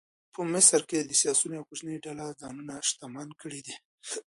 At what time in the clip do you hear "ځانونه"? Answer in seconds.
2.41-2.73